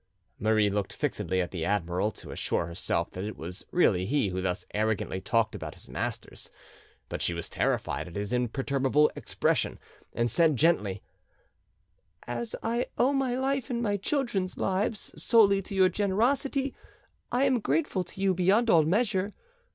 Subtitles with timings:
[0.39, 4.41] Marie looked fixedly at the admiral to assure herself that it was really he who
[4.41, 6.49] thus arrogantly talked about his masters.
[7.07, 9.77] But she was terrified at his imperturbable expression,
[10.11, 11.03] and said gently—
[12.25, 16.73] "As I owe my life and my children's lives solely to your generosity,
[17.31, 19.35] I am grateful to you beyond all measure.